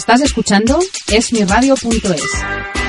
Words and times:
Estás 0.00 0.22
escuchando 0.22 0.78
esmiradio.es. 1.12 2.79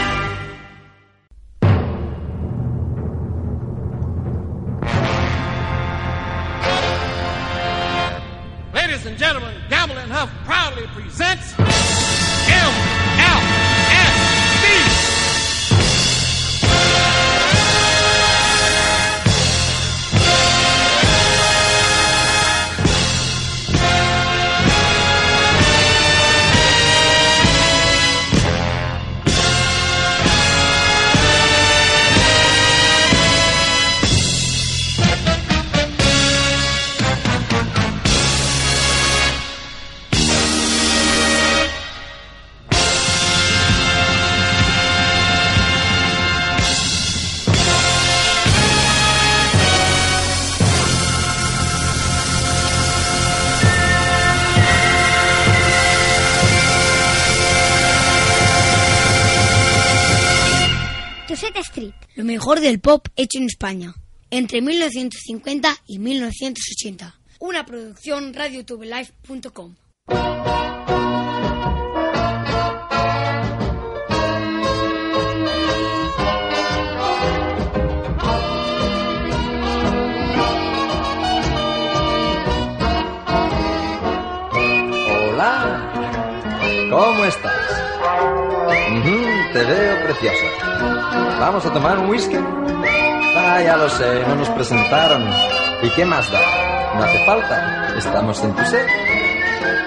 mejor 62.52 62.68
del 62.68 62.82
pop 62.82 63.08
hecho 63.16 63.38
en 63.38 63.46
España, 63.46 63.94
entre 64.30 64.62
1950 64.62 65.74
y 65.88 66.00
1980. 66.00 67.16
Una 67.40 67.66
producción 67.66 68.34
radiotubelife.com. 68.34 69.76
¿cómo 86.90 87.24
estás? 87.24 87.54
Te 89.54 89.64
veo 89.64 90.04
preciosa. 90.04 90.61
¿Vamos 91.12 91.66
a 91.66 91.74
tomar 91.74 92.00
un 92.00 92.10
whisky? 92.10 92.38
Ah, 92.38 93.62
ya 93.64 93.76
lo 93.78 93.90
sé, 93.90 94.24
no 94.28 94.36
nos 94.36 94.50
presentaron. 94.50 95.24
¿Y 95.84 95.90
qué 95.90 96.06
más 96.06 96.32
da? 96.32 96.40
No 96.96 97.04
hace 97.04 97.26
falta. 97.26 97.88
Estamos 97.98 98.44
en 98.44 98.56
Tuset. 98.56 98.88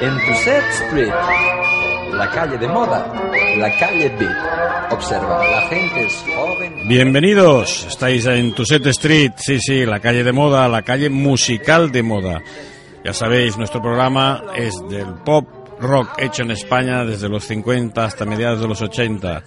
En 0.00 0.14
Tuset 0.27 0.64
Street. 0.70 1.12
La 2.12 2.31
calle 2.31 2.58
de 2.58 2.69
moda. 2.69 3.06
La 3.56 3.77
calle 3.78 4.08
Beat. 4.19 4.92
Observa, 4.92 5.44
la 5.48 5.62
gente 5.69 6.06
es 6.06 6.25
joven. 6.36 6.89
Bienvenidos, 6.89 7.86
estáis 7.88 8.27
en 8.27 8.55
Tuset 8.55 8.86
Street, 8.86 9.33
sí, 9.36 9.59
sí, 9.59 9.86
la 9.86 9.98
calle 9.98 10.22
de 10.22 10.33
moda, 10.33 10.69
la 10.69 10.83
calle 10.83 11.09
musical 11.09 11.91
de 11.91 12.03
moda. 12.03 12.42
Ya 13.03 13.12
sabéis, 13.12 13.56
nuestro 13.56 13.81
programa 13.81 14.42
es 14.55 14.75
del 14.88 15.14
pop 15.25 15.47
rock 15.81 16.11
hecho 16.19 16.42
en 16.42 16.50
España 16.50 17.05
desde 17.05 17.28
los 17.28 17.44
50 17.44 18.05
hasta 18.05 18.25
mediados 18.25 18.61
de 18.61 18.69
los 18.69 18.83
80. 18.83 19.42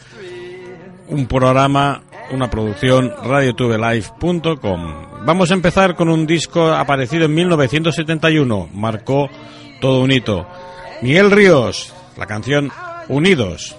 Un 1.10 1.26
programa, 1.28 2.02
una 2.32 2.50
producción 2.50 3.14
radiotubelife.com. 3.24 5.08
Vamos 5.26 5.52
a 5.52 5.54
empezar 5.54 5.96
con 5.96 6.10
un 6.10 6.28
disco 6.28 6.72
aparecido 6.74 7.26
en 7.26 7.34
1971, 7.34 8.70
marcó 8.74 9.30
todo 9.82 10.02
un 10.02 10.12
hito. 10.12 10.46
Miguel 11.02 11.32
Ríos, 11.32 11.94
la 12.18 12.26
canción 12.26 12.72
Unidos. 13.10 13.76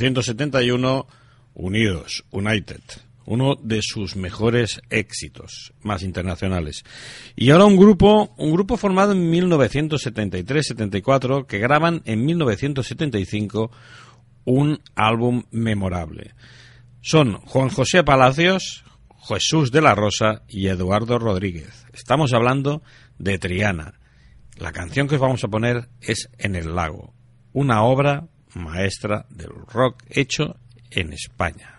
1971, 0.00 1.06
Unidos, 1.52 2.24
United. 2.30 2.80
Uno 3.26 3.56
de 3.56 3.82
sus 3.82 4.16
mejores 4.16 4.80
éxitos 4.88 5.74
más 5.82 6.02
internacionales. 6.02 6.84
Y 7.36 7.50
ahora 7.50 7.66
un 7.66 7.76
grupo, 7.76 8.32
un 8.38 8.52
grupo 8.52 8.78
formado 8.78 9.12
en 9.12 9.30
1973-74 9.30 11.46
que 11.46 11.58
graban 11.58 12.00
en 12.06 12.24
1975 12.24 13.70
un 14.46 14.80
álbum 14.94 15.42
memorable. 15.50 16.32
Son 17.02 17.34
Juan 17.34 17.68
José 17.68 18.02
Palacios, 18.02 18.84
Jesús 19.28 19.70
de 19.70 19.82
la 19.82 19.94
Rosa 19.94 20.44
y 20.48 20.68
Eduardo 20.68 21.18
Rodríguez. 21.18 21.84
Estamos 21.92 22.32
hablando 22.32 22.82
de 23.18 23.38
Triana. 23.38 24.00
La 24.56 24.72
canción 24.72 25.08
que 25.08 25.16
os 25.16 25.20
vamos 25.20 25.44
a 25.44 25.48
poner 25.48 25.90
es 26.00 26.30
En 26.38 26.56
el 26.56 26.74
lago, 26.74 27.12
una 27.52 27.82
obra 27.82 28.30
maestra 28.54 29.26
del 29.30 29.50
rock 29.66 30.04
hecho 30.08 30.56
en 30.90 31.12
España. 31.12 31.78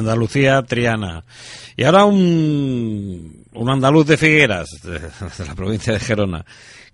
Andalucía, 0.00 0.62
Triana. 0.62 1.24
Y 1.76 1.84
ahora 1.84 2.04
un, 2.04 3.44
un 3.52 3.70
andaluz 3.70 4.06
de 4.06 4.16
Figueras, 4.16 4.68
de, 4.82 5.00
la 5.46 5.54
provincia 5.54 5.92
de 5.92 6.00
Gerona. 6.00 6.44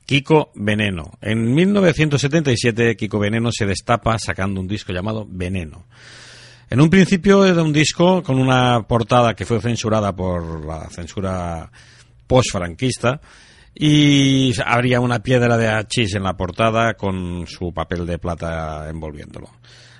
Kiko 0.04 0.52
Veneno. 0.54 1.18
En 1.20 1.52
1977, 1.52 2.96
Kiko 2.96 3.18
Veneno 3.18 3.50
se 3.50 3.66
destapa 3.66 4.18
sacando 4.18 4.60
un 4.60 4.68
disco 4.68 4.92
llamado 4.92 5.26
Veneno. 5.28 5.86
En 6.70 6.80
un 6.80 6.90
principio 6.90 7.44
era 7.44 7.62
un 7.62 7.72
disco 7.72 8.22
con 8.22 8.38
una 8.38 8.82
portada 8.88 9.34
que 9.34 9.44
fue 9.44 9.60
censurada 9.60 10.14
por 10.14 10.64
la 10.64 10.88
censura 10.90 11.70
post-franquista 12.26 13.20
y 13.74 14.52
habría 14.64 15.00
una 15.00 15.20
piedra 15.20 15.56
de 15.56 15.68
hachís 15.68 16.14
en 16.14 16.22
la 16.22 16.36
portada 16.36 16.94
con 16.94 17.46
su 17.46 17.72
papel 17.72 18.06
de 18.06 18.18
plata 18.18 18.88
envolviéndolo. 18.88 19.50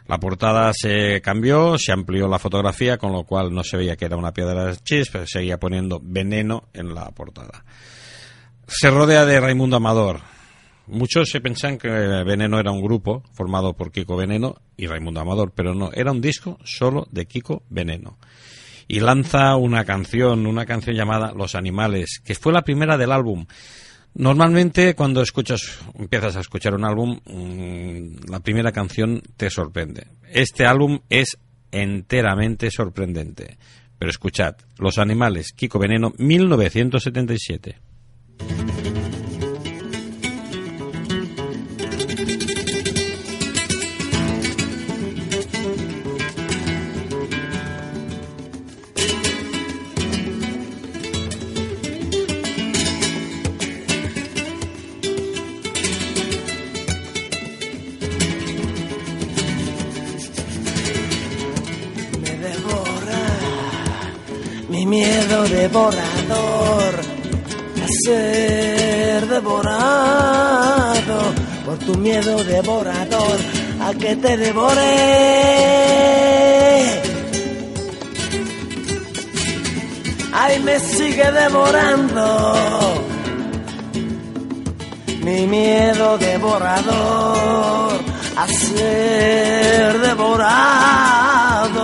La 0.08 0.18
portada 0.18 0.72
se 0.72 1.20
cambió, 1.20 1.76
se 1.78 1.92
amplió 1.92 2.28
la 2.28 2.38
fotografía, 2.38 2.96
con 2.96 3.12
lo 3.12 3.24
cual 3.24 3.52
no 3.52 3.64
se 3.64 3.76
veía 3.76 3.96
que 3.96 4.04
era 4.04 4.16
una 4.16 4.32
piedra 4.32 4.64
de 4.64 4.72
hachís, 4.72 5.10
pero 5.10 5.26
seguía 5.26 5.58
poniendo 5.58 6.00
veneno 6.02 6.68
en 6.72 6.94
la 6.94 7.10
portada. 7.10 7.64
Se 8.68 8.90
rodea 8.90 9.24
de 9.24 9.40
Raimundo 9.40 9.76
Amador. 9.76 10.20
Muchos 10.86 11.30
se 11.30 11.40
pensan 11.40 11.78
que 11.78 11.88
Veneno 11.88 12.60
era 12.60 12.70
un 12.70 12.80
grupo 12.80 13.24
formado 13.32 13.74
por 13.74 13.90
Kiko 13.90 14.16
Veneno 14.16 14.54
y 14.76 14.86
Raimundo 14.86 15.20
Amador, 15.20 15.52
pero 15.52 15.74
no, 15.74 15.90
era 15.92 16.12
un 16.12 16.20
disco 16.20 16.58
solo 16.64 17.08
de 17.10 17.26
Kiko 17.26 17.64
Veneno. 17.68 18.18
Y 18.86 19.00
lanza 19.00 19.56
una 19.56 19.84
canción, 19.84 20.46
una 20.46 20.64
canción 20.64 20.94
llamada 20.94 21.32
Los 21.32 21.56
Animales, 21.56 22.20
que 22.24 22.36
fue 22.36 22.52
la 22.52 22.62
primera 22.62 22.96
del 22.96 23.10
álbum. 23.10 23.46
Normalmente 24.18 24.94
cuando 24.94 25.20
escuchas, 25.20 25.78
empiezas 25.94 26.36
a 26.36 26.40
escuchar 26.40 26.74
un 26.74 26.86
álbum, 26.86 27.20
mmm, 27.26 28.30
la 28.30 28.40
primera 28.40 28.72
canción 28.72 29.20
te 29.36 29.50
sorprende. 29.50 30.06
Este 30.32 30.64
álbum 30.64 31.00
es 31.10 31.36
enteramente 31.70 32.70
sorprendente. 32.70 33.58
Pero 33.98 34.10
escuchad, 34.10 34.56
Los 34.78 34.96
Animales, 34.96 35.52
Kiko 35.52 35.78
Veneno, 35.78 36.14
1977. 36.16 37.78
Mi 64.86 64.98
miedo 64.98 65.42
devorador 65.48 66.94
a 67.82 67.86
ser 68.04 69.26
devorado 69.26 71.18
por 71.64 71.78
tu 71.78 71.96
miedo 71.96 72.44
devorador 72.44 73.38
a 73.80 73.92
que 73.94 74.14
te 74.16 74.36
devore. 74.36 74.82
Ay 80.32 80.60
me 80.62 80.78
sigue 80.78 81.32
devorando. 81.32 82.24
Mi 85.24 85.46
miedo 85.48 86.16
devorador 86.18 88.00
a 88.36 88.46
ser 88.46 89.98
devorado 89.98 91.75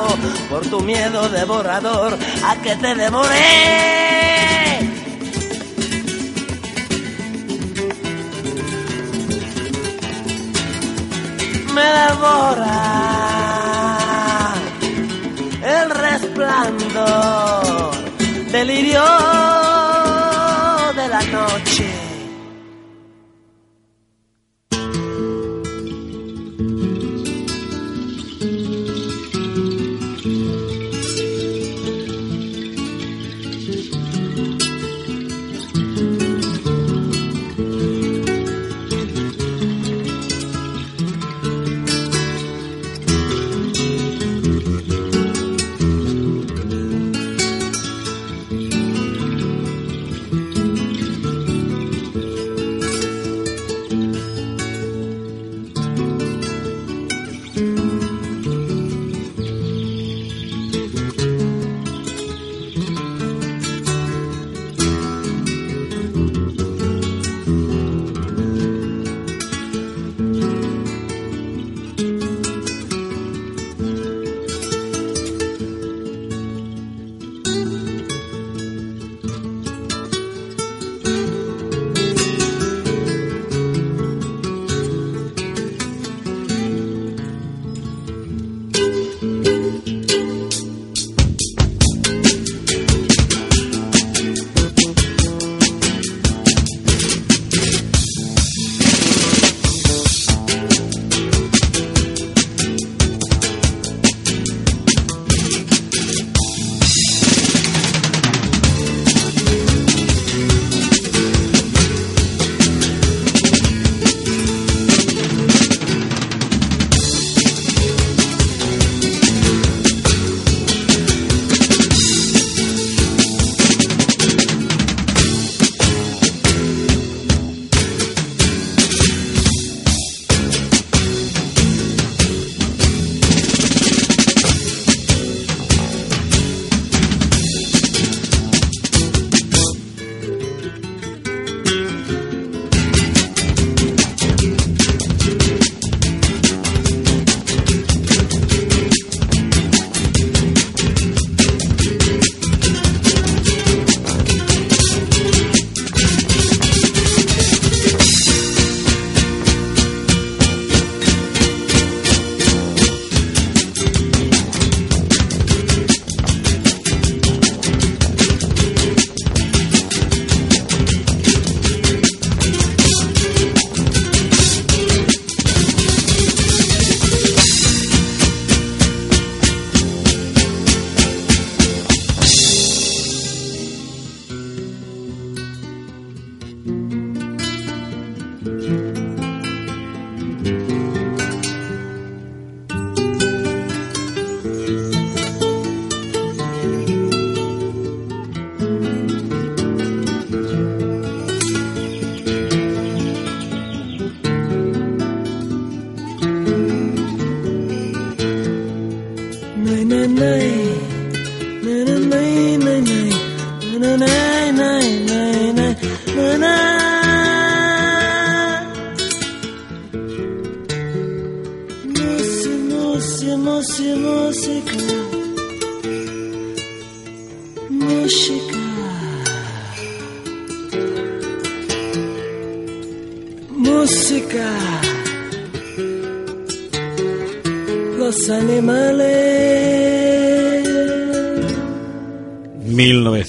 por 0.52 0.66
tu 0.66 0.80
miedo 0.80 1.30
devorador 1.30 2.18
a 2.44 2.56
que 2.56 2.76
te 2.76 2.94
devore. 2.94 3.30
Me 11.74 11.86
devora 12.00 12.78
el 15.78 15.90
resplandor, 16.06 17.94
delirio 18.52 19.04
de 20.98 21.08
la 21.08 21.22
noche. 21.36 21.71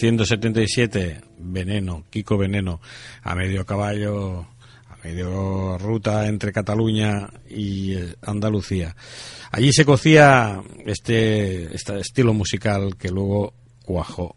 1977, 0.03 1.21
Veneno, 1.39 2.03
Kiko 2.09 2.37
Veneno, 2.37 2.81
a 3.21 3.35
medio 3.35 3.65
caballo, 3.65 4.47
a 4.89 4.97
medio 5.01 5.77
ruta 5.77 6.27
entre 6.27 6.51
Cataluña 6.51 7.29
y 7.49 7.93
eh, 7.93 8.15
Andalucía. 8.21 8.95
Allí 9.51 9.71
se 9.71 9.85
cocía 9.85 10.61
este, 10.85 11.73
este 11.73 11.99
estilo 11.99 12.33
musical 12.33 12.97
que 12.97 13.09
luego 13.09 13.53
cuajó. 13.85 14.35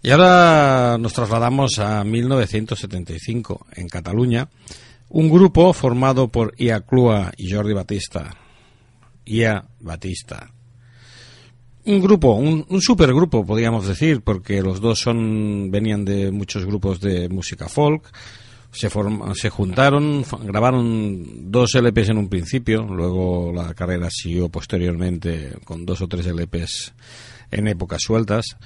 Y 0.00 0.10
ahora 0.10 0.96
nos 1.00 1.12
trasladamos 1.12 1.80
a 1.80 2.04
1975, 2.04 3.66
en 3.74 3.88
Cataluña, 3.88 4.48
un 5.08 5.28
grupo 5.28 5.72
formado 5.72 6.28
por 6.28 6.54
Ia 6.56 6.82
Clua 6.82 7.32
y 7.36 7.50
Jordi 7.50 7.72
Batista. 7.72 8.36
Ia 9.24 9.64
Batista. 9.80 10.53
Un 11.86 12.00
grupo, 12.00 12.32
un, 12.34 12.64
un 12.68 12.80
supergrupo, 12.80 13.44
podríamos 13.44 13.86
decir, 13.86 14.22
porque 14.22 14.62
los 14.62 14.80
dos 14.80 15.00
son 15.00 15.70
venían 15.70 16.04
de 16.04 16.30
muchos 16.30 16.64
grupos 16.64 17.00
de 17.00 17.28
música 17.28 17.68
folk. 17.68 18.10
Se, 18.72 18.90
form- 18.90 19.34
se 19.34 19.50
juntaron, 19.50 20.24
grabaron 20.44 21.50
dos 21.52 21.74
LPs 21.74 22.08
en 22.08 22.18
un 22.18 22.28
principio, 22.28 22.82
luego 22.82 23.52
la 23.54 23.72
carrera 23.74 24.08
siguió 24.10 24.48
posteriormente 24.48 25.52
con 25.64 25.86
dos 25.86 26.00
o 26.00 26.08
tres 26.08 26.26
LPs 26.26 26.92
en 27.52 27.68
épocas 27.68 28.00
sueltas, 28.02 28.56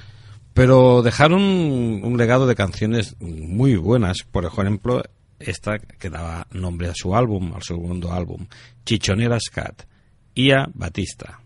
pero 0.54 1.02
dejaron 1.02 1.42
un 1.42 2.16
legado 2.16 2.46
de 2.46 2.54
canciones 2.54 3.16
muy 3.20 3.76
buenas, 3.76 4.22
por 4.31 4.46
ejemplo, 4.46 5.02
esta 5.40 5.78
que 5.78 6.09
daba 6.09 6.46
nombre 6.52 6.88
a 6.88 6.94
su 6.94 7.14
álbum, 7.14 7.52
al 7.54 7.62
segundo 7.62 8.11
álbum, 8.12 8.46
Chichoneras 8.87 9.50
Cat, 9.52 9.83
Ia 10.35 10.70
Batista. 10.72 11.40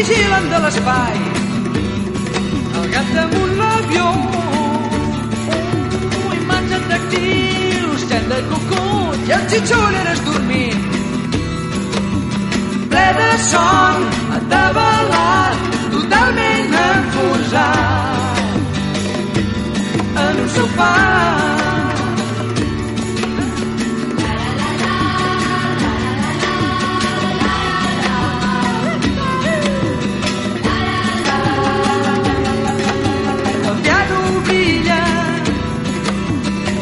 Vigilant 0.00 0.46
de 0.52 0.58
l'espai. 0.64 1.16
El 2.78 2.86
gat 2.94 3.08
damunt 3.16 3.52
l'avió 3.58 4.06
Ui, 6.28 6.38
mans 6.48 6.72
atractius, 6.78 8.06
set 8.08 8.24
de 8.32 8.40
cocó 8.52 8.86
i 9.28 9.36
el 9.36 9.44
xitxon 9.52 9.98
eres 10.00 10.24
dormint. 10.28 10.82
Ple 12.94 13.06
de 13.20 13.30
son, 13.50 14.10
atabalat 14.40 15.70
totalment 15.96 16.76
enfonsat. 16.88 18.28
En 20.26 20.44
un 20.44 20.54
sofà 20.58 21.59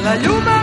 la 0.08 0.16
llum 0.16 0.57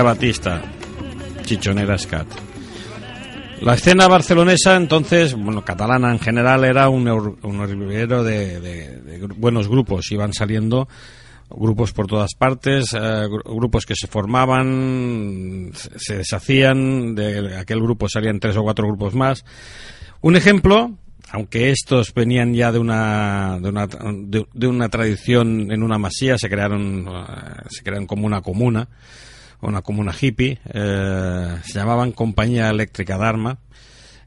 Batista, 0.00 0.62
Chichoneras 1.42 2.06
Cat. 2.06 2.26
La 3.60 3.74
escena 3.74 4.08
barcelonesa, 4.08 4.74
entonces, 4.76 5.34
bueno, 5.34 5.64
catalana 5.64 6.10
en 6.10 6.18
general, 6.18 6.64
era 6.64 6.88
un, 6.88 7.06
un 7.08 7.60
hervidero 7.60 8.24
de, 8.24 8.60
de- 8.60 9.26
buenos 9.36 9.68
grupos. 9.68 10.10
Iban 10.10 10.32
saliendo 10.32 10.88
grupos 11.50 11.92
por 11.92 12.06
todas 12.06 12.34
partes, 12.34 12.92
eh, 12.94 12.98
gru- 12.98 13.42
grupos 13.56 13.84
que 13.86 13.94
se 13.94 14.06
formaban, 14.06 15.70
se 15.74 15.90
se 15.98 16.16
deshacían, 16.18 17.14
de 17.14 17.56
aquel 17.58 17.80
grupo 17.80 18.08
salían 18.08 18.40
tres 18.40 18.56
o 18.56 18.62
cuatro 18.62 18.86
grupos 18.88 19.14
más. 19.14 19.44
Un 20.22 20.34
ejemplo, 20.34 20.96
aunque 21.30 21.70
estos 21.70 22.12
venían 22.14 22.54
ya 22.54 22.72
de 22.72 22.78
una, 22.80 23.58
de 23.60 23.68
una, 23.68 23.86
de, 23.86 24.46
de 24.52 24.66
una 24.66 24.88
tradición 24.88 25.70
en 25.70 25.82
una 25.84 25.98
masía, 25.98 26.36
se 26.36 26.48
crearon, 26.48 27.06
eh, 27.06 27.62
se 27.70 27.82
crearon 27.84 28.06
como 28.06 28.26
una 28.26 28.40
comuna, 28.40 28.88
una 29.70 29.82
comuna 29.82 30.14
hippie, 30.18 30.58
eh, 30.72 31.56
se 31.64 31.74
llamaban 31.78 32.12
Compañía 32.12 32.68
Eléctrica 32.70 33.16
Dharma. 33.16 33.58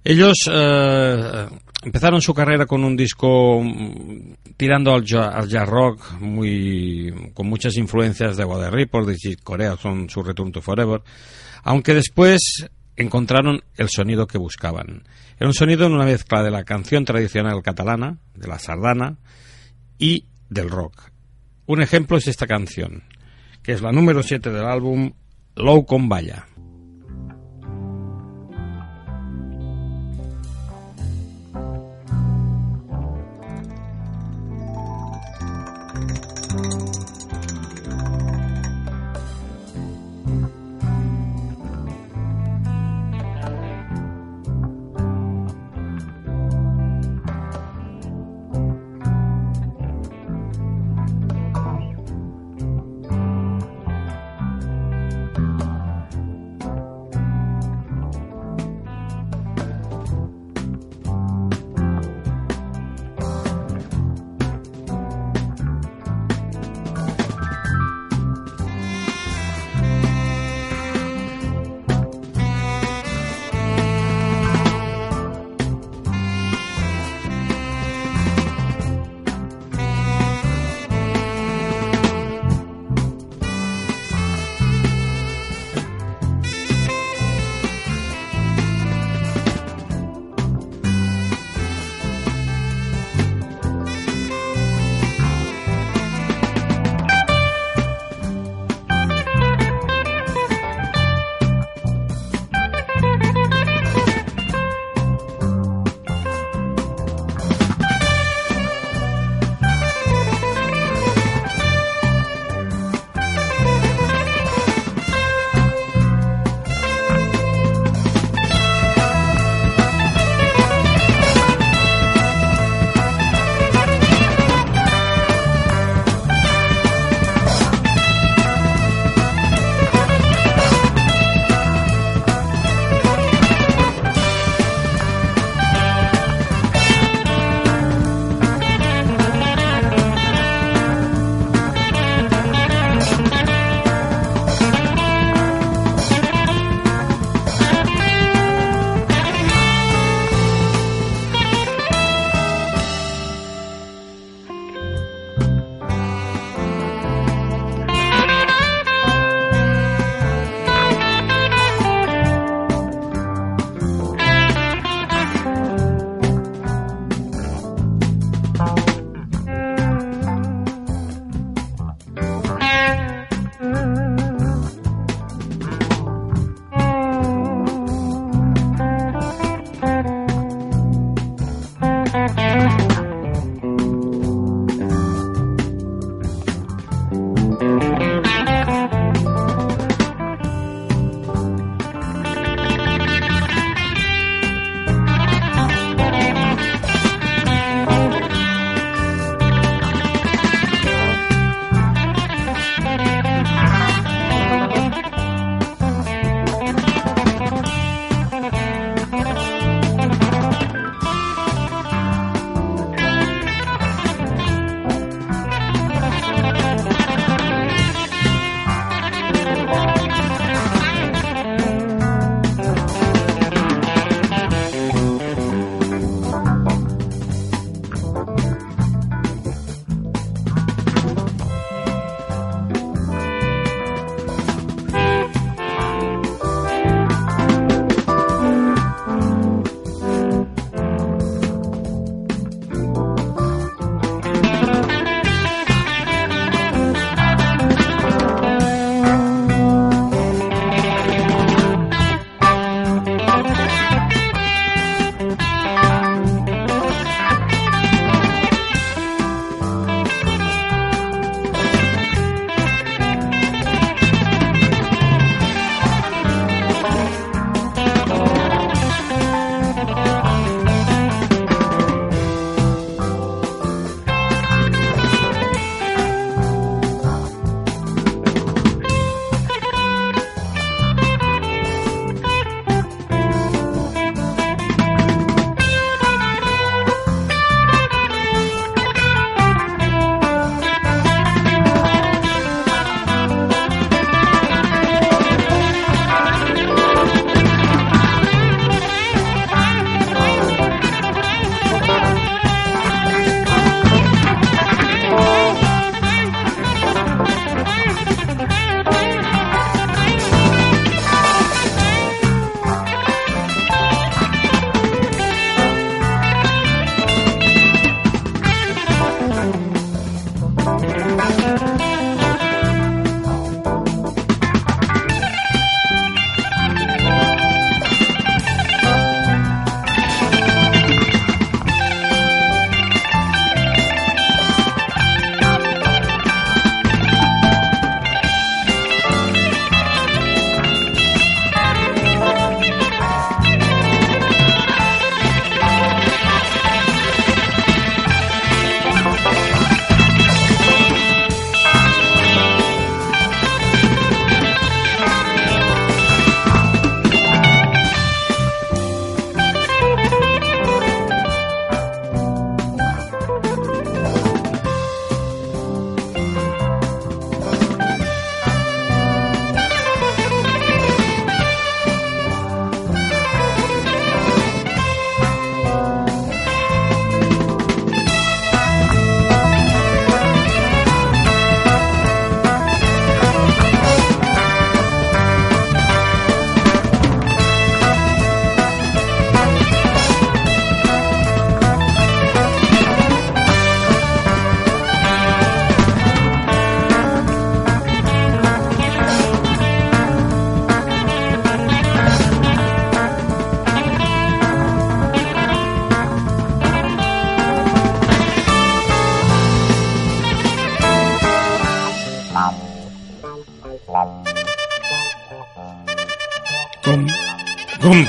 Ellos 0.03 0.49
eh, 0.51 1.47
empezaron 1.83 2.21
su 2.21 2.33
carrera 2.33 2.65
con 2.65 2.83
un 2.83 2.95
disco 2.95 3.61
mm, 3.61 4.33
tirando 4.55 4.93
al, 4.93 5.03
ja- 5.05 5.29
al 5.29 5.47
jazz 5.47 5.67
rock, 5.67 6.19
muy, 6.19 7.31
con 7.33 7.47
muchas 7.47 7.75
influencias 7.77 8.37
de 8.37 8.45
Report, 8.69 9.07
de 9.07 9.37
Corea, 9.43 9.75
son 9.77 10.09
su 10.09 10.21
Return 10.23 10.51
to 10.51 10.61
Forever. 10.61 11.01
Aunque 11.63 11.93
después 11.93 12.67
encontraron 12.95 13.61
el 13.75 13.89
sonido 13.89 14.27
que 14.27 14.37
buscaban. 14.37 15.03
Era 15.37 15.47
un 15.47 15.53
sonido 15.53 15.85
en 15.87 15.93
una 15.93 16.05
mezcla 16.05 16.43
de 16.43 16.51
la 16.51 16.63
canción 16.63 17.03
tradicional 17.03 17.61
catalana, 17.61 18.19
de 18.35 18.47
la 18.47 18.59
sardana 18.59 19.17
y 19.97 20.27
del 20.49 20.69
rock. 20.69 21.09
Un 21.65 21.81
ejemplo 21.81 22.15
es 22.17 22.27
esta 22.27 22.45
canción, 22.47 23.03
que 23.63 23.73
es 23.73 23.81
la 23.81 23.91
número 23.91 24.21
7 24.23 24.51
del 24.51 24.65
álbum 24.65 25.11
Low 25.57 25.85
con 25.85 26.09
Valla. 26.09 26.54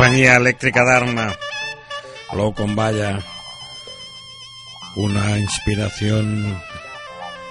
Compañía 0.06 0.36
Eléctrica 0.36 0.84
Dharma, 0.84 1.34
Low 2.32 2.54
con 2.54 2.76
una 4.94 5.36
inspiración 5.36 6.62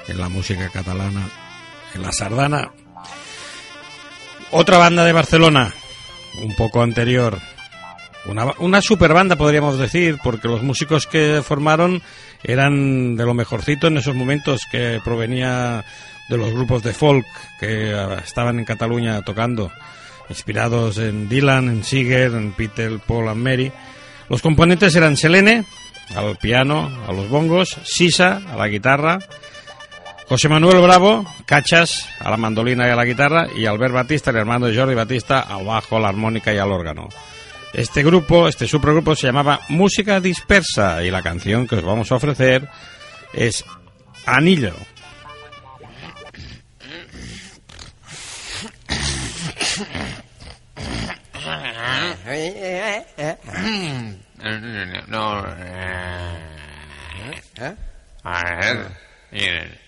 en 0.07 0.17
la 0.17 0.29
música 0.29 0.69
catalana, 0.69 1.27
en 1.93 2.01
la 2.01 2.13
sardana. 2.13 2.71
Otra 4.51 4.77
banda 4.77 5.03
de 5.03 5.11
Barcelona, 5.11 5.73
un 6.43 6.55
poco 6.55 6.81
anterior, 6.81 7.37
una, 8.25 8.53
una 8.59 8.81
super 8.81 9.13
banda 9.13 9.35
podríamos 9.35 9.77
decir, 9.77 10.17
porque 10.23 10.47
los 10.47 10.63
músicos 10.63 11.07
que 11.07 11.41
formaron 11.45 12.01
eran 12.41 13.17
de 13.17 13.25
lo 13.25 13.33
mejorcito 13.33 13.87
en 13.87 13.97
esos 13.97 14.15
momentos, 14.15 14.61
que 14.71 15.01
provenía 15.03 15.83
de 16.29 16.37
los 16.37 16.53
grupos 16.53 16.83
de 16.83 16.93
folk 16.93 17.27
que 17.59 17.93
estaban 18.25 18.59
en 18.59 18.65
Cataluña 18.65 19.21
tocando, 19.23 19.73
inspirados 20.29 20.97
en 20.97 21.29
Dylan, 21.29 21.69
en 21.69 21.83
Seeger, 21.83 22.33
en 22.33 22.51
Peter, 22.51 22.99
Paul 23.05 23.29
and 23.29 23.43
Mary. 23.43 23.71
Los 24.29 24.41
componentes 24.41 24.95
eran 24.95 25.17
Selene, 25.17 25.65
al 26.15 26.35
piano, 26.37 26.91
a 27.07 27.11
los 27.11 27.29
bongos, 27.29 27.77
Sisa, 27.83 28.41
a 28.51 28.55
la 28.55 28.67
guitarra, 28.67 29.19
José 30.27 30.49
Manuel 30.49 30.81
Bravo, 30.81 31.25
Cachas, 31.45 32.09
a 32.19 32.31
la 32.31 32.37
mandolina 32.37 32.87
y 32.87 32.89
a 32.89 32.95
la 32.95 33.05
guitarra, 33.05 33.47
y 33.55 33.65
Albert 33.67 33.93
Batista, 33.93 34.31
el 34.31 34.37
hermano 34.37 34.65
de 34.65 34.75
Jordi 34.75 34.95
Batista, 34.95 35.41
al 35.41 35.65
bajo, 35.65 35.97
a 35.97 35.99
la 35.99 36.09
armónica 36.09 36.51
y 36.51 36.57
al 36.57 36.71
órgano. 36.71 37.09
Este 37.73 38.03
grupo, 38.03 38.47
este 38.47 38.67
supergrupo 38.67 39.15
se 39.15 39.27
llamaba 39.27 39.59
Música 39.69 40.19
Dispersa, 40.19 41.03
y 41.03 41.11
la 41.11 41.21
canción 41.21 41.67
que 41.67 41.75
os 41.75 41.83
vamos 41.83 42.11
a 42.11 42.15
ofrecer 42.15 42.67
es 43.33 43.63
Anillo. 44.25 44.73
No. 55.07 55.45
eh, 55.59 56.39
A 58.23 58.43
ver. 58.59 58.87
Bien. 59.31 59.79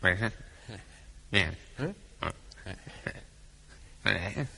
Pues, 0.00 0.22
eh, 0.22 0.30
Bien. 1.30 1.56
Eh. 1.78 1.94
Abraham. 4.04 4.48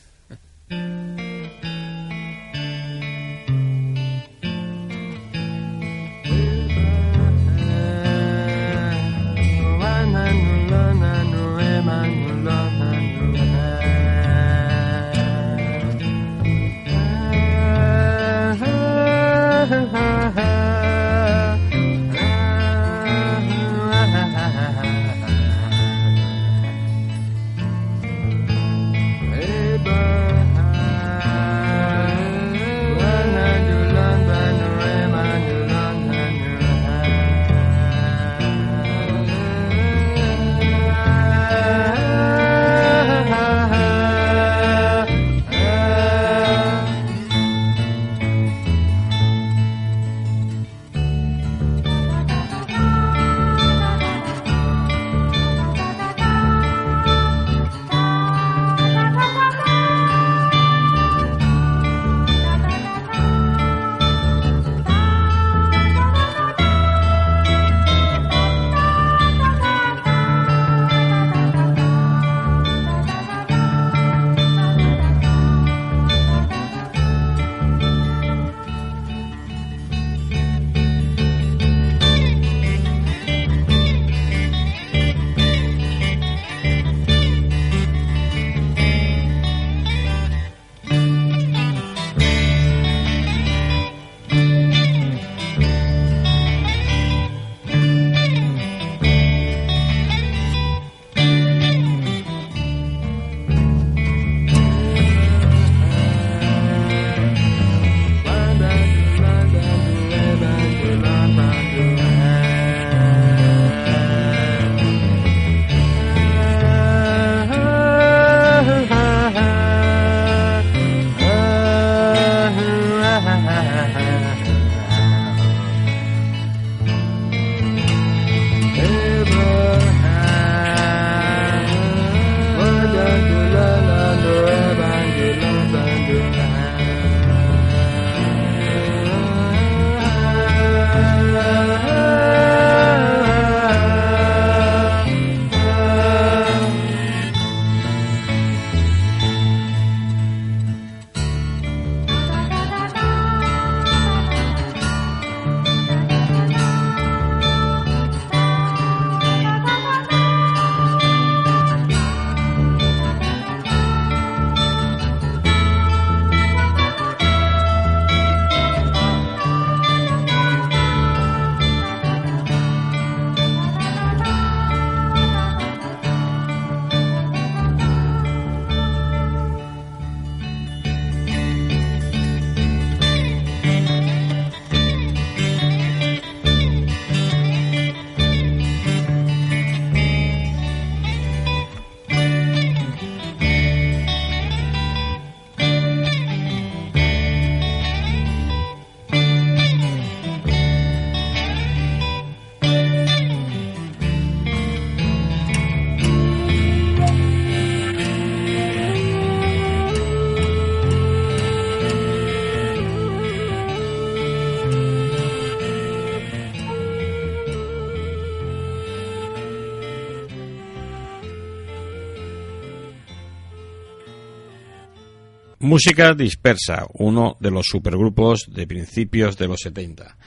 Música 225.73 226.12
Dispersa, 226.12 226.87
uno 226.99 227.39
de 227.41 227.51
los 227.51 227.66
supergrupos 227.66 228.45
de 228.47 228.66
principios 228.66 229.39
de 229.39 229.49
los 229.49 229.61
70. 229.62 230.18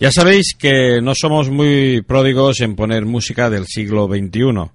Ya 0.00 0.10
sabéis 0.10 0.56
que 0.58 1.00
no 1.00 1.12
somos 1.14 1.48
muy 1.48 2.02
pródigos 2.02 2.60
en 2.60 2.74
poner 2.74 3.06
música 3.06 3.48
del 3.50 3.66
siglo 3.66 4.08
XXI. 4.08 4.72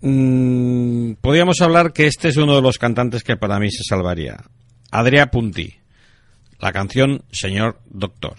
Mm, 0.00 1.14
podríamos 1.14 1.60
hablar 1.60 1.92
que 1.92 2.06
este 2.06 2.28
es 2.28 2.36
uno 2.36 2.54
de 2.54 2.62
los 2.62 2.78
cantantes 2.78 3.24
que 3.24 3.36
para 3.36 3.58
mí 3.58 3.68
se 3.72 3.82
salvaría. 3.82 4.44
Adria 4.92 5.26
Punti. 5.26 5.74
La 6.60 6.70
canción 6.70 7.24
Señor 7.32 7.80
Doctor. 7.86 8.36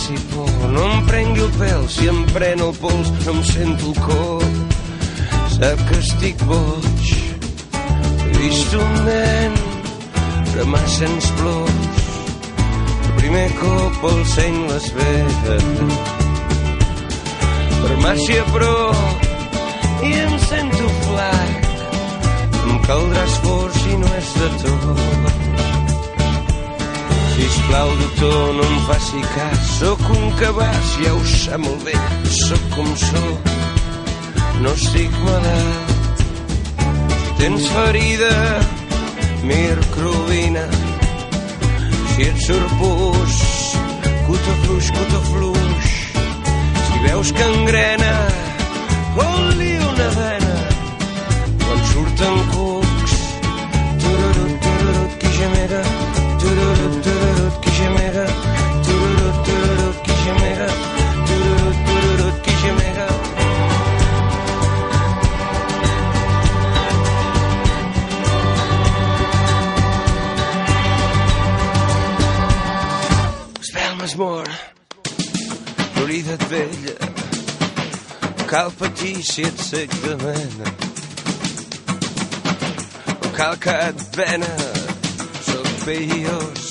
Faci 0.00 0.14
por, 0.34 0.70
no 0.70 0.84
em 0.92 1.06
prengui 1.06 1.42
el 1.44 1.50
pèl, 1.58 1.88
si 1.88 2.08
em 2.08 2.20
pren 2.32 2.60
el 2.64 2.72
pols 2.80 3.10
em 3.28 3.40
sento 3.44 3.90
el 3.90 3.98
cor. 4.00 4.44
Sap 5.52 5.82
que 5.88 5.98
estic 5.98 6.44
boig, 6.48 7.10
vist 8.38 8.76
un 8.80 8.94
nen 9.04 9.58
ramassant 10.56 11.28
plors. 11.40 12.12
El 13.04 13.16
primer 13.18 13.48
cop 13.60 14.04
el 14.12 14.22
seny 14.34 14.60
les 14.70 14.90
vedes. 14.96 15.68
Farmàcia 17.80 18.44
però 18.54 18.76
i 20.06 20.14
em 20.24 20.38
sento 20.48 20.94
flac. 21.08 21.68
Em 22.64 22.78
caldrà 22.86 23.26
esforç 23.26 23.82
si 23.82 24.00
no 24.04 24.14
és 24.20 24.32
de 24.40 24.54
tot. 24.64 25.69
Sisplau, 27.40 27.96
doctor, 27.96 28.54
no 28.54 28.62
em 28.62 28.80
faci 28.86 29.20
cas. 29.34 29.58
Sóc 29.78 30.00
un 30.12 30.30
cabàs, 30.38 30.88
ja 31.00 31.12
ho 31.16 31.20
sap 31.24 31.62
molt 31.64 31.82
bé. 31.86 31.94
Sóc 32.36 32.66
com 32.74 32.90
sóc, 33.00 33.48
no 34.60 34.74
estic 34.76 35.16
malalt. 35.24 36.22
Tens 37.40 37.66
ferida, 37.72 38.30
mircrovina. 39.48 40.66
Si 42.12 42.28
et 42.28 42.42
surt 42.44 42.76
pus, 42.82 43.38
cuta 44.28 44.58
fluix, 44.66 44.90
cuta 44.98 45.22
fluix. 45.30 45.94
Si 46.84 47.02
veus 47.06 47.32
que 47.32 47.48
engrena, 47.54 48.14
vol-li 49.16 49.72
una 49.88 50.10
vena. 50.18 50.54
Quan 51.64 51.88
surten 51.94 52.44
cucs, 52.52 52.79
Espelmes 74.20 74.28
mor, 74.28 74.44
florida 75.94 76.32
et 76.34 76.44
vella, 76.50 76.96
cal 78.50 78.70
patir 78.72 79.22
si 79.24 79.46
ets 79.48 79.70
sec 79.70 79.94
de 80.02 80.16
mena. 80.20 80.72
No 83.22 83.30
cal 83.38 83.56
que 83.56 83.76
et 83.88 84.02
vena, 84.16 84.50
sóc 85.46 85.70
veiós, 85.86 86.66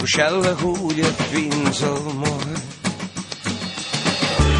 puxant 0.00 0.36
l'agulla 0.44 1.12
fins 1.30 1.82
al 1.88 2.04
moll. 2.20 2.56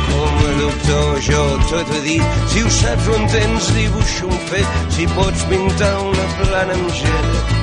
Com 0.09 0.45
a 0.49 0.53
doctor 0.63 1.21
jo 1.29 1.43
tot 1.69 1.97
he 1.97 2.01
dit, 2.07 2.39
si 2.55 2.63
ho 2.65 2.77
saps 2.81 3.09
o 3.09 3.19
entens 3.21 3.75
dibuixo 3.77 4.31
un 4.31 4.41
fet, 4.49 4.79
si 4.97 5.11
pots 5.19 5.45
pintar 5.53 5.99
una 6.07 6.31
plana 6.39 6.81
amb 6.81 6.97
gel. 7.03 7.62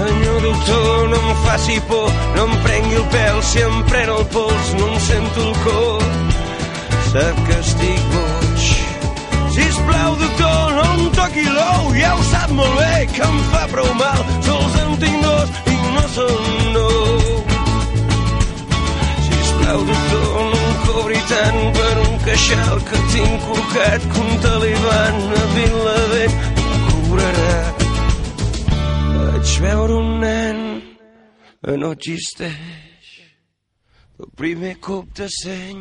Senyor 0.00 0.40
doctor, 0.40 1.08
no 1.10 1.16
em 1.30 1.36
faci 1.44 1.78
por, 1.80 2.10
no 2.34 2.44
em 2.46 2.52
prengui 2.64 2.94
el 2.96 3.02
pèl, 3.12 3.40
si 3.44 3.60
em 3.60 3.82
pren 3.84 4.08
el 4.08 4.22
pols 4.32 4.68
no 4.78 4.86
em 4.88 5.00
sento 5.04 5.42
el 5.44 5.58
cor. 5.60 6.04
Sap 7.10 7.40
que 7.44 7.56
estic 7.58 8.06
boig. 8.14 8.68
Sisplau, 9.52 10.14
doctor, 10.22 10.72
no 10.78 10.86
em 10.94 11.10
toqui 11.18 11.44
l'ou, 11.44 11.90
ja 11.98 12.14
ho 12.16 12.22
sap 12.30 12.54
molt 12.56 12.78
bé 12.80 12.94
que 13.12 13.26
em 13.26 13.36
fa 13.50 13.66
prou 13.74 13.90
mal. 13.98 14.24
Sols 14.46 14.78
en 14.84 14.96
tinc 15.02 15.20
dos 15.26 15.52
i 15.68 15.76
no 15.98 16.06
són 16.14 16.48
nou. 16.78 17.36
Sisplau, 19.26 19.84
doctor, 19.90 20.30
no 20.54 20.62
em 20.62 20.80
cobri 20.86 21.20
tant 21.34 21.60
per 21.76 21.92
un 22.06 22.16
queixal 22.24 22.80
que 22.88 23.04
tinc 23.12 23.44
col·locat 23.50 24.08
que 24.08 24.24
un 24.24 24.32
a 24.54 25.44
Vilavent 25.58 26.40
em 26.64 26.88
cobrarà. 26.88 27.79
Vaig 29.40 29.56
veure 29.64 29.94
un 29.96 30.18
nen 30.20 30.58
que 31.64 31.72
no 31.80 31.88
existeix. 31.96 33.06
El 34.20 34.28
primer 34.36 34.74
cop 34.84 35.06
de 35.16 35.28
seny 35.32 35.78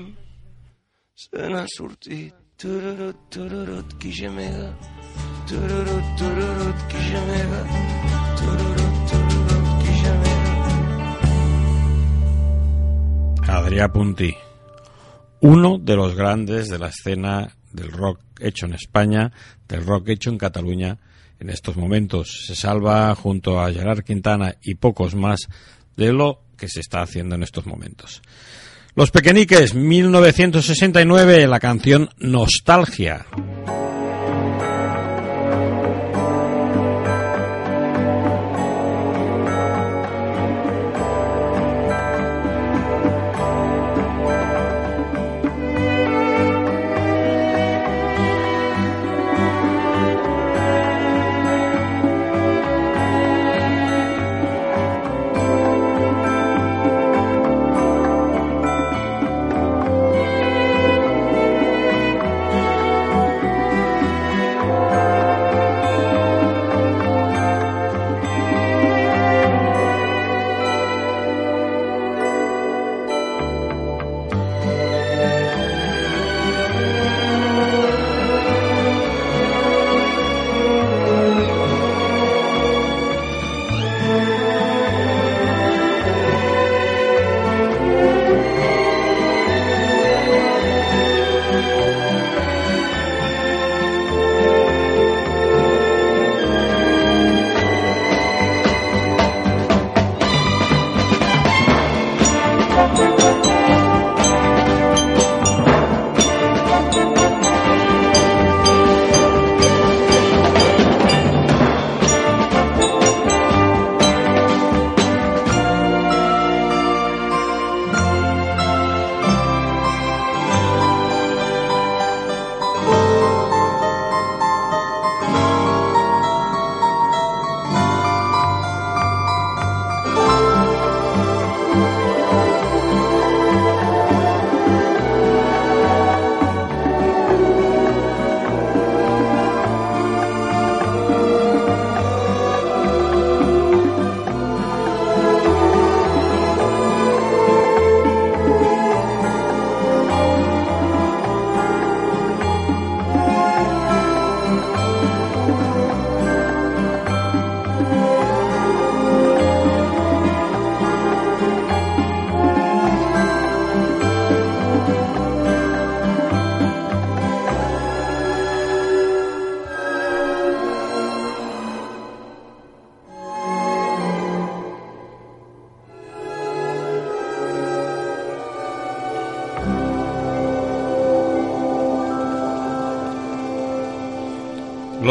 se 1.19 1.49
n'ha 1.51 1.65
sortit. 1.73 2.31
Tururut, 2.55 3.17
tururut, 3.27 3.97
qui 3.99 4.13
gemega. 4.15 4.69
Tururut, 5.51 6.07
tururut, 6.21 6.85
qui 6.93 7.03
gemega. 7.09 7.59
Tururut, 8.39 8.95
tururut, 9.11 9.67
qui 9.81 9.97
gemega. 10.05 10.55
Adrià 13.59 13.91
Puntí, 13.91 14.31
uno 15.41 15.77
de 15.79 15.99
los 15.99 16.15
grandes 16.15 16.69
de 16.69 16.79
la 16.79 16.87
escena 16.95 17.51
del 17.73 17.91
rock 17.91 18.21
hecho 18.39 18.67
en 18.67 18.73
España, 18.75 19.33
del 19.67 19.85
rock 19.85 20.07
hecho 20.15 20.29
en 20.29 20.37
Cataluña 20.37 20.97
en 21.39 21.49
estos 21.49 21.77
momentos. 21.77 22.45
Se 22.47 22.55
salva 22.55 23.13
junto 23.15 23.59
a 23.59 23.71
Gerard 23.71 24.03
Quintana 24.03 24.55
y 24.61 24.75
pocos 24.75 25.15
más 25.15 25.47
de 25.95 26.13
lo 26.13 26.41
que 26.57 26.67
se 26.67 26.79
está 26.79 27.01
haciendo 27.01 27.35
en 27.35 27.43
estos 27.43 27.65
momentos. 27.65 28.21
Los 28.95 29.11
Pequeñiques, 29.11 29.75
1969, 29.75 31.47
la 31.47 31.59
canción 31.59 32.09
Nostalgia. 32.17 33.25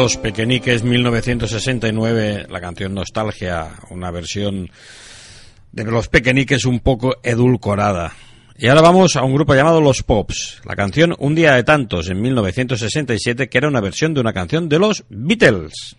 Los 0.01 0.15
Pequeñiques 0.15 0.81
1969, 0.81 2.47
la 2.49 2.61
canción 2.61 2.93
Nostalgia, 2.93 3.67
una 3.89 4.11
versión 4.11 4.71
de 5.73 5.83
Los 5.83 6.07
Pequeñiques 6.07 6.63
un 6.63 6.79
poco 6.79 7.17
edulcorada. 7.21 8.13
Y 8.57 8.69
ahora 8.69 8.79
vamos 8.79 9.17
a 9.17 9.23
un 9.23 9.33
grupo 9.33 9.55
llamado 9.55 9.81
Los 9.81 10.03
Pops. 10.03 10.61
La 10.63 10.77
canción 10.77 11.13
Un 11.19 11.35
día 11.35 11.53
de 11.55 11.65
tantos 11.65 12.09
en 12.09 12.21
1967, 12.21 13.49
que 13.49 13.57
era 13.57 13.67
una 13.67 13.81
versión 13.81 14.13
de 14.13 14.21
una 14.21 14.31
canción 14.31 14.69
de 14.69 14.79
los 14.79 15.03
Beatles. 15.09 15.97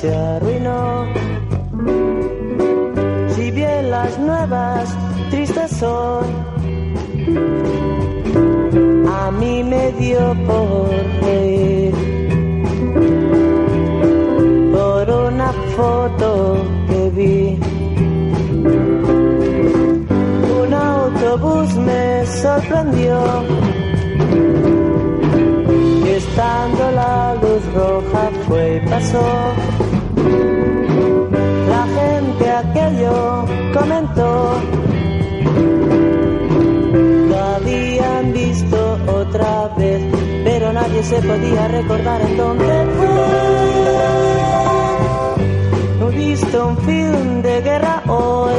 Se 0.00 0.14
arruinó. 0.14 1.04
Si 3.34 3.50
bien 3.50 3.90
las 3.90 4.18
nuevas 4.18 4.96
tristes 5.30 5.70
son, 5.72 6.24
a 9.08 9.30
mí 9.32 9.62
me 9.62 9.92
dio 9.92 10.20
por 10.46 10.88
reír 11.22 11.94
por 14.72 15.10
una 15.28 15.52
foto 15.76 16.56
que 16.88 17.10
vi. 17.16 17.58
Un 20.62 20.74
autobús 20.74 21.74
me 21.76 22.26
sorprendió. 22.26 23.18
Y 26.04 26.08
estando 26.08 26.90
la 26.92 27.34
luz 27.34 27.62
roja 27.74 28.30
fue 28.46 28.76
y 28.76 28.88
pasó. 28.88 29.89
Aquello 32.60 33.46
comentó. 33.72 34.60
Lo 37.30 37.38
habían 37.38 38.32
visto 38.34 38.98
otra 39.06 39.68
vez, 39.78 40.02
pero 40.44 40.70
nadie 40.70 41.02
se 41.02 41.22
podía 41.22 41.68
recordar 41.68 42.20
en 42.20 42.36
dónde 42.36 42.86
fue. 42.96 43.08
He 46.02 46.16
visto 46.16 46.68
un 46.68 46.76
film 46.78 47.40
de 47.40 47.60
guerra 47.62 48.02
hoy. 48.08 48.54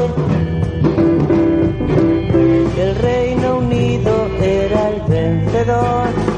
El 2.80 2.96
Reino 2.96 3.58
Unido 3.60 4.28
era 4.42 4.90
el 4.90 5.02
vencedor. 5.08 6.31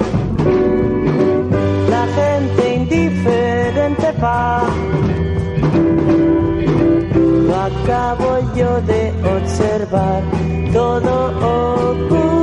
Acabo 7.84 8.40
yo 8.56 8.82
de 8.82 9.14
observar. 9.36 10.24
Todo 10.72 11.14
ocurrió 11.38 12.43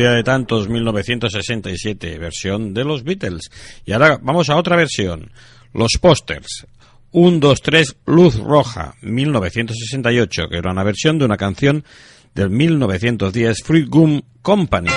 día 0.00 0.12
de 0.12 0.22
tantos, 0.22 0.68
1967, 0.68 2.18
versión 2.18 2.72
de 2.72 2.84
los 2.84 3.04
Beatles. 3.04 3.50
Y 3.84 3.92
ahora 3.92 4.18
vamos 4.22 4.48
a 4.48 4.56
otra 4.56 4.74
versión. 4.74 5.30
Los 5.74 5.92
Posters, 6.00 6.66
1, 7.12 7.38
2, 7.38 7.62
3, 7.62 7.96
Luz 8.06 8.36
Roja, 8.36 8.94
1968, 9.02 10.48
que 10.48 10.56
era 10.56 10.72
una 10.72 10.84
versión 10.84 11.18
de 11.18 11.26
una 11.26 11.36
canción 11.36 11.84
del 12.34 12.50
1910, 12.50 13.58
Fruit 13.62 13.88
Gum 13.88 14.22
Company. 14.40 14.90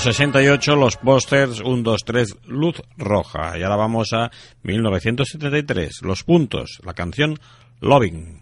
1968 0.00 0.76
los 0.76 0.96
pósters 0.96 1.60
1, 1.60 1.82
2, 1.82 2.04
3, 2.06 2.36
Luz 2.46 2.80
Roja. 2.96 3.58
Y 3.58 3.62
ahora 3.62 3.76
vamos 3.76 4.14
a 4.14 4.30
1973, 4.62 6.00
Los 6.04 6.24
Puntos, 6.24 6.80
la 6.86 6.94
canción 6.94 7.38
Loving. 7.82 8.39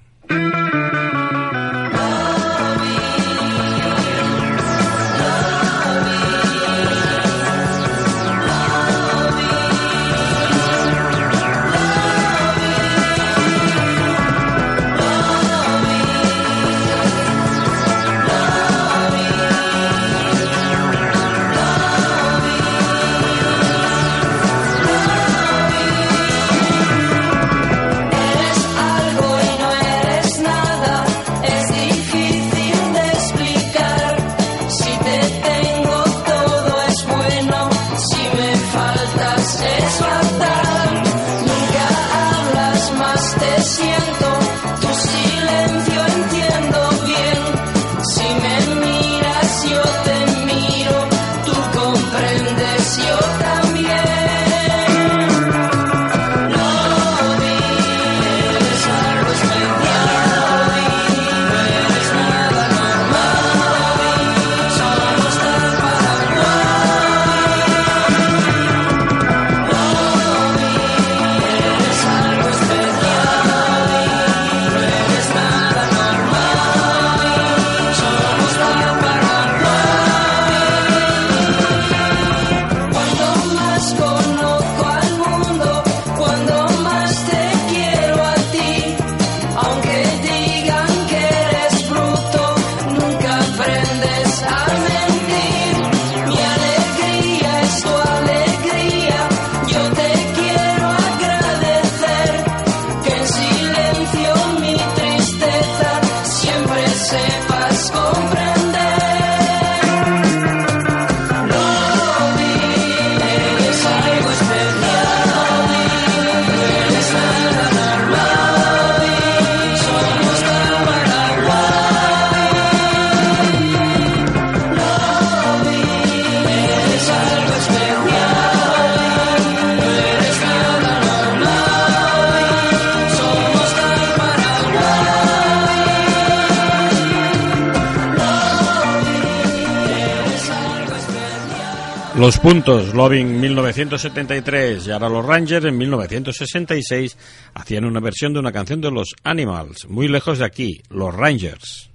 Los 142.29 142.41
Puntos, 142.41 142.93
Loving 142.93 143.41
1973 143.41 144.87
y 144.87 144.91
ahora 144.91 145.09
los 145.09 145.25
Rangers 145.25 145.65
en 145.65 145.79
1966 145.79 147.17
hacían 147.55 147.87
una 147.87 148.01
versión 148.01 148.35
de 148.35 148.39
una 148.39 148.53
canción 148.53 148.83
de 148.83 148.91
los 148.91 149.15
Animals, 149.25 149.89
muy 149.89 150.09
lejos 150.09 150.39
de 150.39 150.45
aquí, 150.45 150.79
los 150.91 151.15
Rangers. 151.15 151.89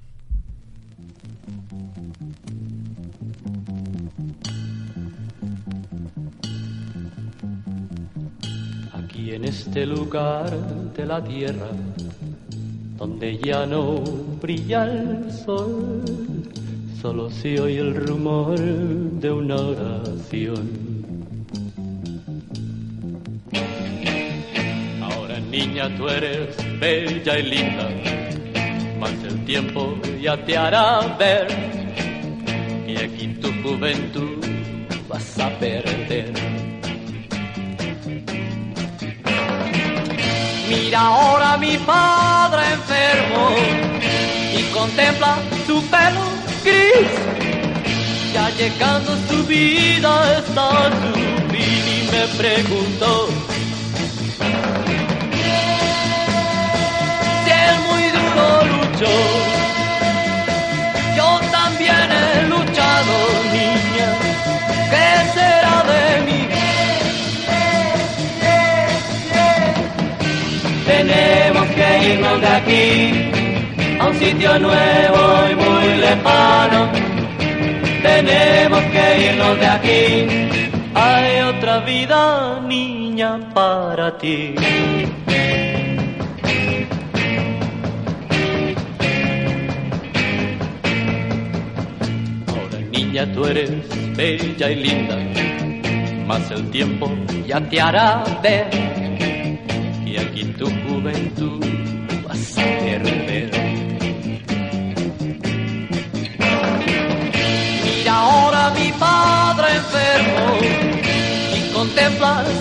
Aquí 8.92 9.36
en 9.36 9.46
este 9.46 9.86
lugar 9.86 10.50
de 10.96 11.06
la 11.06 11.24
tierra, 11.24 11.70
donde 12.98 13.38
ya 13.38 13.68
no 13.68 14.00
brilla 14.42 14.86
el 14.86 15.32
sol, 15.32 16.02
solo 17.04 17.30
se 17.30 17.60
oye 17.60 17.80
el 17.80 17.96
rumor 17.96 18.58
de 18.58 19.30
una 19.30 19.58
oración. 19.58 20.66
Ahora 25.02 25.38
niña 25.52 25.94
tú 25.98 26.08
eres 26.08 26.56
bella 26.80 27.40
y 27.40 27.44
linda, 27.44 27.90
mas 29.02 29.12
el 29.30 29.44
tiempo 29.44 29.98
ya 30.22 30.38
te 30.46 30.58
hará 30.58 31.02
ver 31.20 31.48
y 32.88 32.96
aquí 32.96 33.28
tu 33.42 33.50
juventud 33.62 34.38
vas 35.10 35.40
a 35.40 35.50
perder. 35.60 36.32
Mira 40.70 41.00
ahora 41.02 41.54
a 41.56 41.58
mi 41.58 41.76
padre 41.80 42.62
enfermo 42.78 43.50
y 44.58 44.62
contempla 44.74 45.36
su 45.68 45.82
pelo 45.92 46.53
gris. 46.64 47.14
Ya 48.34 48.50
llegando 48.58 49.12
su 49.30 49.46
vida 49.46 50.40
está 50.40 50.90
su 51.02 51.14
fin 51.52 51.84
y 51.98 52.12
me 52.12 52.24
pregunto 52.40 53.30
si 57.44 57.52
él 57.52 57.76
muy 57.90 58.06
duro 58.18 58.46
luchó. 58.72 59.16
Yo 61.18 61.30
también 61.52 62.08
he 62.20 62.48
luchado, 62.48 63.14
niña. 63.54 64.10
¿Qué 64.92 65.08
será 65.36 65.78
de 65.92 66.06
mí? 66.26 66.42
Tenemos 70.86 71.66
que 71.76 72.14
irnos 72.14 72.42
de 72.42 72.48
aquí 72.48 73.53
sitio 74.24 74.58
nuevo 74.60 75.24
y 75.52 75.56
muy 75.56 75.88
lejano. 75.98 76.90
Tenemos 78.02 78.82
que 78.94 79.06
irnos 79.30 79.60
de 79.60 79.68
aquí. 79.68 80.60
Hay 80.96 81.42
otra 81.42 81.80
vida, 81.80 82.62
niña, 82.66 83.40
para 83.54 84.18
ti. 84.18 84.56
Ahora, 92.48 92.80
niña, 92.92 93.32
tú 93.34 93.46
eres 93.46 93.72
bella 94.16 94.70
y 94.70 94.76
linda, 94.76 95.18
mas 96.28 96.50
el 96.52 96.70
tiempo 96.70 97.12
ya 97.48 97.60
te 97.60 97.82
hará 97.82 98.24
ver 98.42 99.03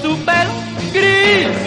su 0.02 0.16
pelo 0.26 0.54
gris. 0.92 1.58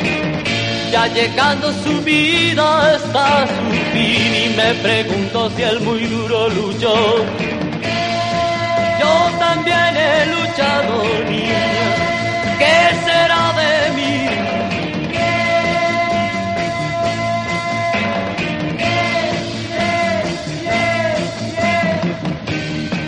Ya 0.91 1.07
llegando 1.07 1.71
su 1.83 2.01
vida 2.01 2.95
está 2.95 3.47
su 3.47 3.65
fin 3.93 4.31
y 4.43 4.47
me 4.55 4.69
pregunto 4.85 5.49
si 5.55 5.61
él 5.63 5.79
muy 5.81 6.05
duro 6.05 6.49
luchó. 6.49 6.95
Yo 9.01 9.13
también 9.39 9.91
he 10.05 10.25
luchado, 10.35 10.93
niña. 11.29 11.65
¿Qué 12.59 12.77
será 13.05 13.43
de 13.61 13.71
mí? 13.97 14.15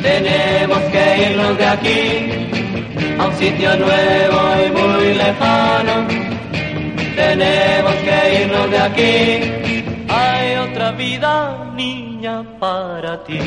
Tenemos 0.01 0.79
que 0.91 1.03
irnos 1.29 1.57
de 1.57 1.65
aquí 1.65 2.56
un 3.27 3.35
sitio 3.35 3.75
nuevo 3.77 4.39
y 4.65 4.71
muy 4.71 5.13
lejano. 5.13 6.07
Tenemos 7.15 7.95
que 8.05 8.43
irnos 8.43 8.71
de 8.71 8.77
aquí. 8.77 9.13
Hay 10.09 10.55
otra 10.55 10.91
vida, 10.91 11.73
niña, 11.75 12.43
para 12.59 13.23
ti. 13.25 13.39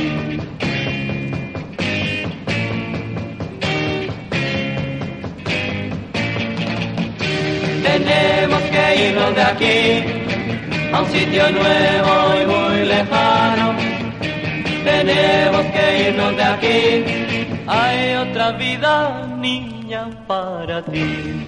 Tenemos 7.83 8.63
que 8.73 9.09
irnos 9.09 9.35
de 9.35 9.43
aquí 9.43 9.81
a 10.93 11.01
un 11.01 11.07
sitio 11.11 11.51
nuevo 11.51 12.13
y 12.41 12.47
muy 12.53 12.85
lejano. 12.87 13.75
Tenemos 14.85 15.65
que 15.75 16.09
irnos 16.09 16.37
de 16.37 16.45
aquí. 16.45 17.60
Hay 17.73 18.17
otra 18.17 18.51
vida, 18.51 19.29
niña, 19.39 20.27
para 20.27 20.85
ti. 20.85 21.47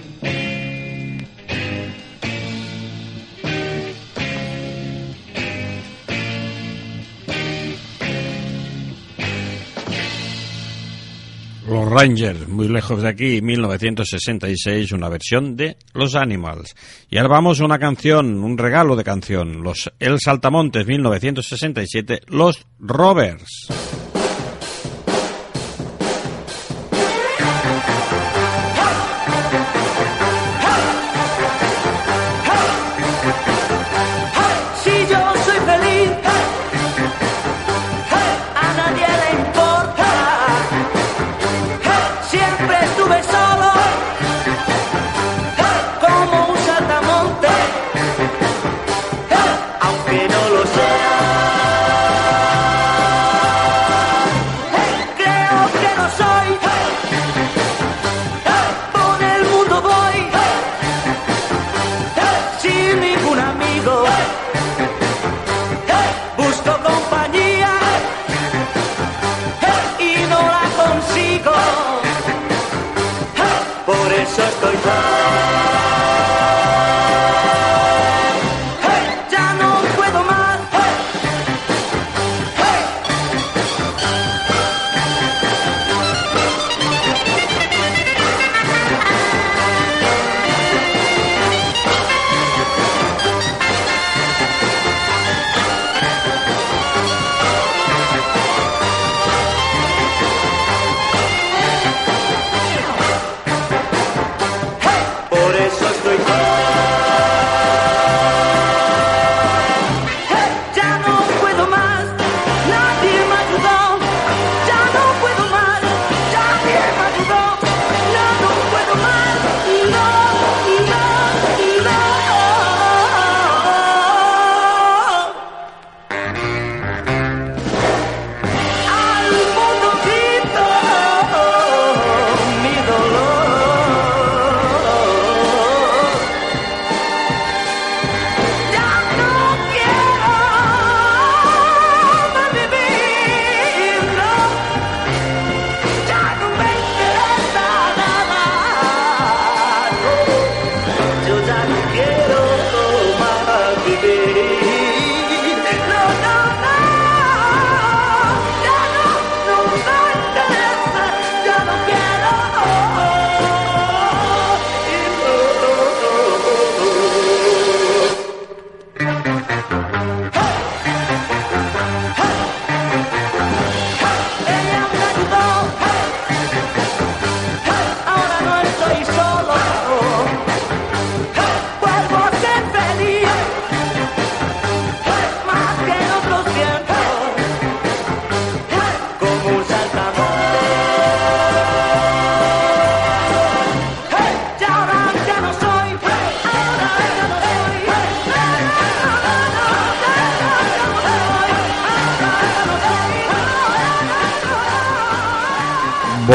Los 11.67 11.89
Rangers, 11.89 12.47
muy 12.47 12.69
lejos 12.69 13.01
de 13.01 13.09
aquí, 13.09 13.41
1966, 13.41 14.93
una 14.93 15.09
versión 15.09 15.57
de 15.57 15.75
Los 15.93 16.15
Animals. 16.15 16.73
Y 17.09 17.17
ahora 17.17 17.33
vamos 17.33 17.59
a 17.59 17.65
una 17.65 17.79
canción, 17.79 18.41
un 18.41 18.57
regalo 18.57 18.95
de 18.95 19.03
canción, 19.03 19.61
los 19.61 19.91
El 19.99 20.21
Saltamontes, 20.21 20.87
1967, 20.87 22.21
Los 22.27 22.65
Rovers. 22.79 24.02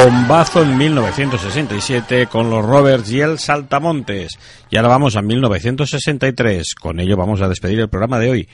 Bombazo 0.05 0.63
en 0.63 0.79
1967 0.79 2.29
con 2.29 2.49
los 2.49 2.65
Roberts 2.65 3.11
y 3.11 3.21
el 3.21 3.41
Saltamontes. 3.41 4.39
Y 4.71 4.77
ahora 4.77 4.91
vamos 4.91 5.17
a 5.17 5.23
1963. 5.23 6.77
Con 6.77 7.01
ello 7.01 7.17
vamos 7.17 7.41
a 7.41 7.49
despedir 7.49 7.81
el 7.81 7.89
programa 7.89 8.21
de 8.21 8.31
hoy. 8.31 8.49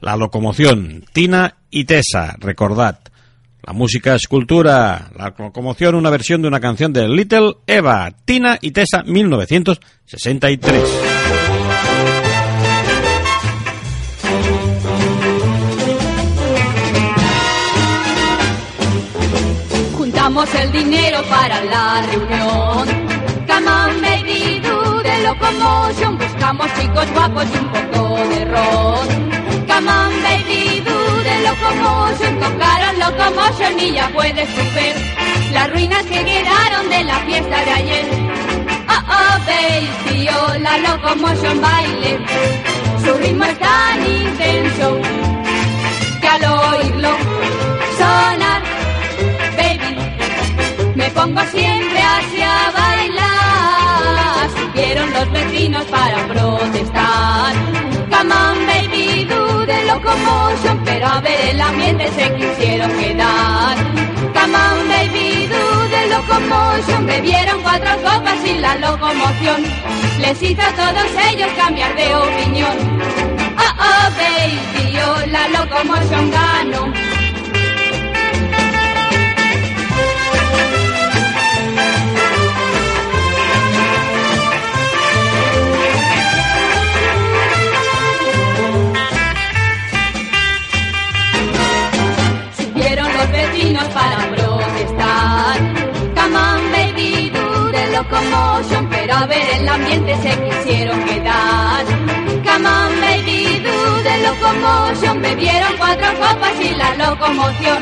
La 0.00 0.16
locomoción, 0.16 1.04
Tina 1.12 1.54
y 1.70 1.84
Tessa, 1.84 2.34
recordad. 2.40 2.98
La 3.62 3.72
música 3.74 4.16
es 4.16 4.26
cultura. 4.26 5.12
La 5.16 5.32
locomoción, 5.38 5.94
una 5.94 6.10
versión 6.10 6.42
de 6.42 6.48
una 6.48 6.58
canción 6.58 6.92
de 6.92 7.08
Little 7.08 7.58
Eva, 7.68 8.10
Tina 8.24 8.58
y 8.60 8.72
Tessa, 8.72 9.04
1963. 9.04 10.82
El 20.62 20.72
dinero 20.72 21.22
para 21.28 21.62
la 21.64 22.02
reunión. 22.02 22.86
Come 23.46 23.68
on, 23.68 24.00
baby, 24.00 24.60
do 24.60 25.02
the 25.02 25.22
locomotion. 25.22 26.18
Buscamos 26.18 26.68
chicos 26.78 27.06
guapos 27.12 27.44
y 27.54 27.58
un 27.58 27.68
poco 27.68 28.16
de 28.28 28.44
ron. 28.44 29.08
Come 29.66 29.90
on, 29.90 30.12
baby, 30.22 30.80
do 30.84 30.98
the 31.22 31.36
locomotion. 31.48 32.38
Tocaron 32.40 32.98
locomotion 32.98 33.80
y 33.80 33.92
ya 33.92 34.08
puedes 34.08 34.48
ver 34.74 34.96
las 35.52 35.70
ruinas 35.72 36.04
que 36.04 36.24
quedaron 36.24 36.88
de 36.90 37.04
la 37.04 37.18
fiesta 37.20 37.64
de 37.64 37.70
ayer. 37.70 38.06
Oh, 38.88 39.02
oh, 39.18 39.38
baby, 39.46 40.28
oh, 40.28 40.58
la 40.58 40.78
locomotion 40.78 41.60
baile. 41.60 42.18
Su 43.04 43.14
ritmo 43.14 43.44
es 43.44 43.58
tan 43.58 44.06
intenso 44.06 44.98
que 46.20 46.28
al 46.28 46.44
oírlo 46.44 47.37
baby, 51.08 51.14
pongo 51.14 51.40
siempre 51.50 52.00
así 52.00 52.42
a 52.42 52.70
bailar. 52.70 54.50
Subieron 54.50 55.12
los 55.12 55.32
vecinos 55.32 55.84
para 55.86 56.26
protestar. 56.28 57.54
Come 58.10 58.32
on, 58.32 58.66
baby, 58.66 59.24
do 59.24 59.66
the 59.66 59.84
locomotion, 59.84 60.82
pero 60.84 61.06
a 61.06 61.20
ver 61.20 61.50
el 61.50 61.60
ambiente 61.60 62.10
se 62.12 62.34
quisieron 62.34 62.90
quedar. 62.92 63.76
Come 64.34 64.56
on, 64.56 64.88
baby, 64.88 65.46
do 65.46 65.88
the 65.88 66.06
locomotion, 66.08 67.06
bebieron 67.06 67.60
cuatro 67.62 67.90
copas 68.02 68.44
y 68.44 68.58
la 68.58 68.76
locomoción 68.76 69.62
les 70.20 70.42
hizo 70.42 70.62
a 70.62 70.72
todos 70.72 71.06
ellos 71.30 71.48
cambiar 71.56 71.94
de 71.96 72.14
opinión. 72.14 72.76
Oh, 73.56 73.74
oh, 73.78 74.10
baby, 74.16 74.98
oh, 74.98 75.26
la 75.26 75.48
locomotion 75.48 76.30
ganó. 76.30 77.07
Subieron 92.88 93.12
los 93.18 93.30
vecinos 93.30 93.84
para 93.88 94.16
protestar. 94.34 95.58
Baby, 96.72 97.30
do 97.34 97.70
the 97.70 97.86
locomotion, 97.88 98.88
pero 98.88 99.14
a 99.14 99.26
ver 99.26 99.60
el 99.60 99.68
ambiente 99.68 100.16
se 100.22 100.30
quisieron 100.42 101.04
quedar. 101.04 101.84
Baby, 103.04 103.62
do 103.62 104.02
the 104.02 104.18
locomotion, 104.22 105.20
bebieron 105.20 105.76
cuatro 105.76 106.06
copas 106.14 106.54
y 106.62 106.74
la 106.76 106.94
locomoción 106.94 107.78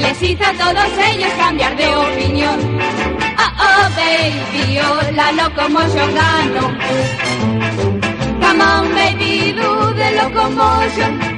les 0.00 0.22
hizo 0.22 0.44
a 0.44 0.52
todos 0.54 0.98
ellos 1.12 1.30
cambiar 1.36 1.76
de 1.76 1.94
opinión. 1.94 2.78
Oh, 3.36 3.52
oh, 3.60 3.88
baby, 3.96 4.78
oh, 4.78 5.10
la 5.12 5.32
locomotion 5.32 6.14
ganó. 6.14 6.78
Come 8.40 8.62
on, 8.62 8.94
baby, 8.94 9.52
do 9.52 9.92
the 9.92 10.10
locomotion. 10.22 11.37